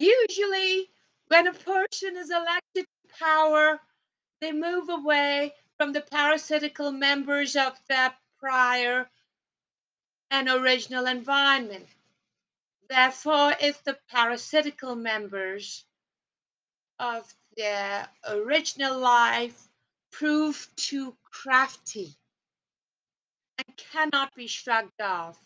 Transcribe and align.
Usually, 0.00 0.90
when 1.28 1.48
a 1.48 1.54
person 1.54 2.16
is 2.16 2.30
elected 2.30 2.86
to 2.86 3.14
power, 3.20 3.80
they 4.40 4.52
move 4.52 4.88
away 4.90 5.54
from 5.78 5.92
the 5.92 6.02
parasitical 6.02 6.92
members 6.92 7.56
of 7.56 7.78
their 7.88 8.14
prior 8.40 9.10
and 10.30 10.48
original 10.48 11.06
environment. 11.06 11.86
Therefore, 12.88 13.54
if 13.60 13.84
the 13.84 13.98
parasitical 14.10 14.96
members 14.96 15.84
of 16.98 17.32
their 17.56 18.08
original 18.28 18.98
life 18.98 19.68
prove 20.12 20.68
too 20.76 21.16
crafty 21.24 22.16
and 23.58 23.76
cannot 23.76 24.34
be 24.34 24.46
shrugged 24.46 25.00
off 25.00 25.38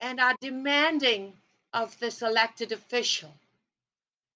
and 0.00 0.20
are 0.20 0.36
demanding 0.40 1.34
of 1.76 1.98
this 2.00 2.22
elected 2.22 2.72
official 2.72 3.32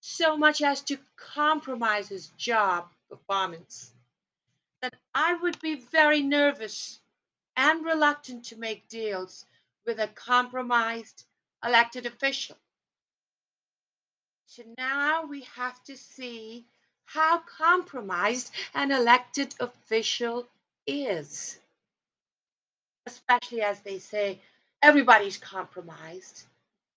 so 0.01 0.37
much 0.37 0.63
as 0.63 0.83
to 0.83 0.99
compromise 1.17 2.09
his 2.09 2.29
job 2.37 2.87
performance 3.09 3.93
that 4.83 4.95
I 5.15 5.35
would 5.35 5.59
be 5.61 5.77
very 5.77 6.21
nervous 6.21 7.01
and 7.57 7.85
reluctant 7.85 8.45
to 8.47 8.57
make 8.57 8.89
deals 8.89 9.47
with 9.87 9.99
a 10.01 10.09
compromised 10.09 11.25
elected 11.65 12.05
official. 12.05 12.57
So 14.47 14.63
now 14.77 15.25
we 15.25 15.43
have 15.57 15.83
to 15.85 15.97
see 15.97 16.67
how 17.07 17.39
compromised 17.39 18.51
an 18.75 18.93
elected 18.93 19.55
official 19.61 20.47
is. 20.87 21.59
Especially 23.07 23.63
as 23.63 23.81
they 23.81 23.99
say, 23.99 24.41
everybody's 24.83 25.39
compromised. 25.39 26.45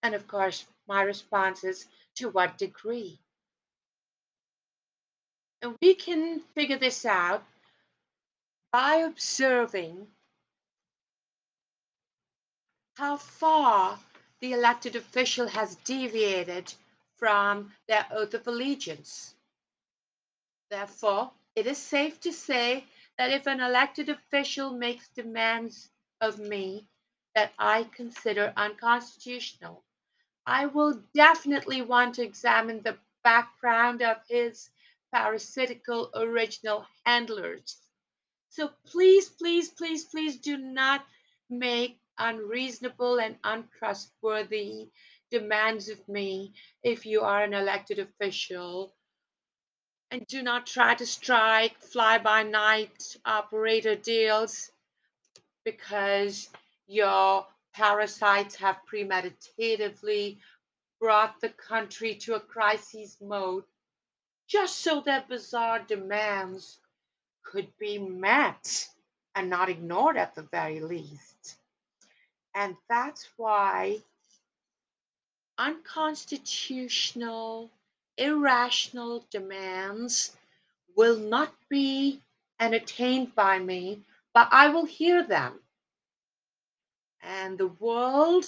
And 0.04 0.14
of 0.14 0.28
course, 0.28 0.66
my 0.88 1.02
response 1.02 1.64
is 1.64 1.88
to 2.16 2.30
what 2.30 2.58
degree? 2.58 3.20
And 5.62 5.78
we 5.82 5.96
can 5.96 6.42
figure 6.54 6.78
this 6.78 7.06
out 7.06 7.44
by 8.72 8.96
observing 8.96 10.08
how 12.98 13.16
far 13.16 13.98
the 14.42 14.52
elected 14.52 14.98
official 14.98 15.48
has 15.48 15.76
deviated 15.78 16.74
from 17.18 17.72
their 17.88 18.06
oath 18.12 18.34
of 18.34 18.46
allegiance. 18.46 19.36
Therefore, 20.70 21.32
it 21.56 21.66
is 21.66 21.78
safe 21.78 22.20
to 22.22 22.34
say 22.34 22.86
that 23.18 23.32
if 23.32 23.48
an 23.48 23.62
elected 23.62 24.10
official 24.10 24.72
makes 24.72 25.08
demands 25.10 25.90
of 26.20 26.40
me 26.40 26.88
that 27.36 27.54
I 27.58 27.86
consider 27.86 28.54
unconstitutional, 28.58 29.84
I 30.46 30.66
will 30.66 31.02
definitely 31.14 31.82
want 31.82 32.16
to 32.16 32.24
examine 32.24 32.82
the 32.82 32.98
background 33.24 34.02
of 34.02 34.18
his 34.28 34.70
parasitical 35.14 36.10
original 36.16 36.86
handlers. 37.06 37.78
So 38.50 38.72
please, 38.86 39.30
please, 39.30 39.70
please, 39.70 40.04
please 40.06 40.38
do 40.38 40.58
not 40.58 41.06
make 41.50 42.00
unreasonable 42.18 43.20
and 43.20 43.38
untrustworthy 43.44 44.90
demands 45.32 45.90
of 45.90 46.08
me 46.08 46.54
if 46.84 47.06
you 47.06 47.22
are 47.22 47.44
an 47.44 47.54
elected 47.54 48.00
official. 48.00 48.94
And 50.12 50.28
do 50.28 50.44
not 50.44 50.68
try 50.68 50.94
to 50.96 51.06
strike 51.06 51.80
fly 51.80 52.20
by 52.20 52.44
night 52.44 53.16
operator 53.26 53.96
deals 53.96 54.70
because 55.64 56.50
your 56.86 57.48
parasites 57.74 58.56
have 58.56 58.78
premeditatively 58.86 60.38
brought 61.00 61.40
the 61.42 61.50
country 61.50 62.16
to 62.16 62.36
a 62.36 62.40
crisis 62.40 63.18
mode 63.22 63.64
just 64.48 64.80
so 64.80 65.02
their 65.02 65.24
bizarre 65.28 65.80
demands 65.88 66.78
could 67.44 67.68
be 67.80 67.98
met 67.98 68.88
and 69.36 69.50
not 69.50 69.70
ignored 69.70 70.18
at 70.18 70.36
the 70.36 70.44
very 70.44 70.80
least. 70.80 71.58
And 72.56 72.76
that's 72.90 73.28
why 73.38 74.00
unconstitutional, 75.58 77.70
irrational 78.18 79.26
demands 79.32 80.36
will 80.96 81.18
not 81.18 81.54
be 81.70 82.20
entertained 82.60 83.34
by 83.36 83.60
me, 83.60 84.02
but 84.34 84.48
I 84.52 84.70
will 84.70 84.86
hear 84.86 85.24
them. 85.24 85.60
And 87.24 87.58
the 87.58 87.68
world, 87.68 88.46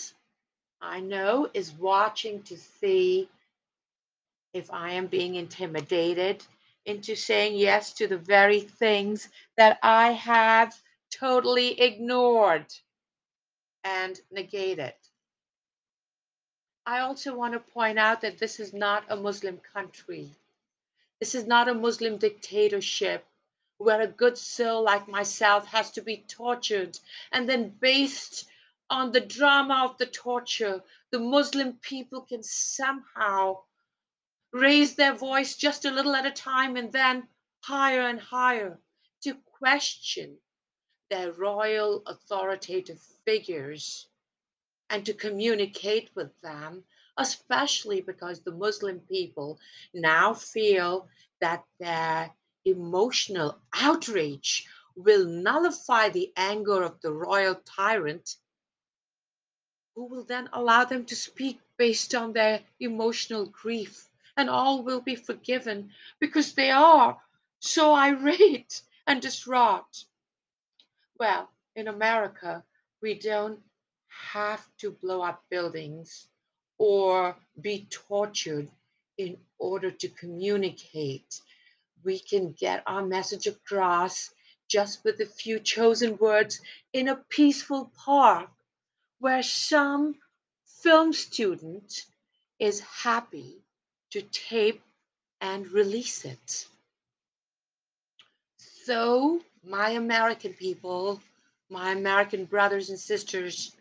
I 0.82 1.00
know, 1.00 1.50
is 1.54 1.72
watching 1.72 2.44
to 2.44 2.58
see 2.58 3.30
if 4.54 4.72
I 4.72 4.92
am 4.92 5.08
being 5.08 5.36
intimidated 5.36 6.44
into 6.86 7.16
saying 7.16 7.56
yes 7.56 7.94
to 7.94 8.08
the 8.08 8.18
very 8.18 8.60
things 8.60 9.30
that 9.58 9.80
I 9.82 10.12
have 10.12 10.74
totally 11.10 11.80
ignored 11.80 12.66
and 13.84 14.20
negated. 14.32 14.94
I 16.86 17.00
also 17.00 17.36
want 17.36 17.54
to 17.54 17.60
point 17.60 17.98
out 17.98 18.22
that 18.22 18.38
this 18.38 18.60
is 18.60 18.74
not 18.74 19.06
a 19.10 19.16
Muslim 19.16 19.58
country. 19.74 20.30
This 21.20 21.34
is 21.34 21.46
not 21.48 21.68
a 21.68 21.74
Muslim 21.74 22.18
dictatorship 22.18 23.26
where 23.78 24.02
a 24.02 24.08
good 24.08 24.38
soul 24.38 24.84
like 24.84 25.08
myself 25.08 25.68
has 25.68 25.92
to 25.92 26.02
be 26.02 26.24
tortured 26.28 26.98
and 27.32 27.50
then 27.50 27.70
based 27.70 28.48
on 28.90 29.12
the 29.12 29.22
drama 29.22 29.86
of 29.86 29.98
the 29.98 30.06
torture, 30.06 30.84
the 31.12 31.20
Muslim 31.20 31.74
people 31.74 32.22
can 32.22 32.44
somehow 32.44 33.58
raise 34.52 34.96
their 34.96 35.14
voice 35.14 35.56
just 35.56 35.86
a 35.86 35.92
little 35.92 36.16
at 36.16 36.26
a 36.26 36.32
time 36.32 36.76
and 36.78 36.92
then 36.92 37.28
higher 37.62 38.02
and 38.02 38.20
higher 38.20 38.80
to 39.22 39.34
question 39.60 40.38
their 41.10 41.32
royal 41.34 42.04
authoritative 42.06 43.02
figures 43.26 44.08
and 44.90 45.06
to 45.06 45.14
communicate 45.14 46.10
with 46.16 46.40
them, 46.42 46.84
especially 47.18 48.02
because 48.02 48.42
the 48.42 48.52
Muslim 48.52 49.00
people 49.02 49.60
now 49.94 50.34
feel 50.34 51.08
that 51.42 51.64
their 51.80 52.32
emotional 52.66 53.60
outrage 53.74 54.68
will 54.96 55.26
nullify 55.26 56.10
the 56.10 56.32
anger 56.38 56.84
of 56.84 57.00
the 57.02 57.12
royal 57.12 57.56
tyrant, 57.66 58.36
who 59.96 60.06
will 60.06 60.24
then 60.26 60.50
allow 60.52 60.84
them 60.84 61.06
to 61.06 61.16
speak 61.16 61.60
based 61.78 62.14
on 62.14 62.34
their 62.34 62.62
emotional 62.80 63.46
grief, 63.46 64.10
and 64.36 64.50
all 64.50 64.84
will 64.84 65.02
be 65.02 65.16
forgiven 65.16 65.90
because 66.20 66.54
they 66.54 66.70
are 66.70 67.22
so 67.60 67.94
irate 67.94 68.82
and 69.08 69.22
distraught. 69.22 70.06
Well, 71.18 71.50
in 71.76 71.88
America, 71.88 72.64
we 73.02 73.14
don't 73.14 73.60
have 74.08 74.66
to 74.80 74.92
blow 74.92 75.22
up 75.22 75.44
buildings 75.50 76.28
or 76.78 77.36
be 77.62 77.88
tortured 77.90 78.70
in 79.18 79.38
order 79.58 79.92
to 79.92 80.10
communicate. 80.10 81.42
We 82.04 82.20
can 82.20 82.52
get 82.52 82.84
our 82.86 83.06
message 83.06 83.48
across 83.48 84.32
just 84.68 85.04
with 85.06 85.22
a 85.22 85.26
few 85.26 85.60
chosen 85.60 86.18
words 86.18 86.60
in 86.92 87.08
a 87.08 87.16
peaceful 87.16 87.92
park 87.96 88.50
where 89.20 89.44
some 89.44 90.16
film 90.66 91.14
student 91.14 92.06
is 92.60 92.80
happy 92.80 93.64
to 94.12 94.22
tape 94.22 94.82
and 95.42 95.72
release 95.72 96.26
it. 96.26 96.68
So, 98.58 99.42
my 99.64 99.90
American 99.92 100.54
people, 100.54 101.22
my 101.70 101.92
American 101.92 102.46
brothers 102.46 102.90
and 102.90 103.00
sisters, 103.00 103.76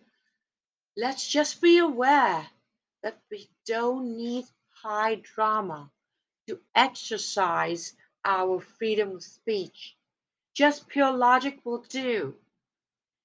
let's 0.96 1.28
just 1.28 1.60
be 1.60 1.78
aware 1.78 2.46
that 3.02 3.18
we 3.30 3.48
don't 3.66 4.16
need 4.16 4.46
high 4.70 5.16
drama 5.16 5.90
to 6.48 6.58
exercise 6.74 7.92
our 8.24 8.60
freedom 8.60 9.16
of 9.16 9.22
speech. 9.22 9.94
Just 10.54 10.88
pure 10.88 11.12
logic 11.12 11.58
will 11.64 11.84
do. 11.88 12.34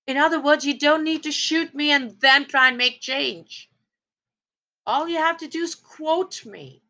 In 0.09 0.17
other 0.17 0.41
words, 0.41 0.65
you 0.65 0.75
don't 0.75 1.03
need 1.03 1.21
to 1.21 1.31
shoot 1.31 1.75
me 1.75 1.91
and 1.91 2.19
then 2.19 2.47
try 2.47 2.69
and 2.69 2.77
make 2.79 2.99
change. 2.99 3.69
All 4.87 5.07
you 5.07 5.17
have 5.17 5.37
to 5.37 5.47
do 5.47 5.61
is 5.61 5.75
quote 5.75 6.43
me 6.47 6.81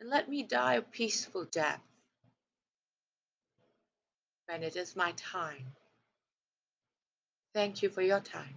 and 0.00 0.10
let 0.10 0.28
me 0.28 0.42
die 0.42 0.74
a 0.74 0.82
peaceful 0.82 1.44
death 1.44 1.80
when 4.46 4.64
it 4.64 4.74
is 4.74 4.96
my 4.96 5.12
time. 5.12 5.64
Thank 7.54 7.84
you 7.84 7.88
for 7.88 8.02
your 8.02 8.18
time. 8.18 8.56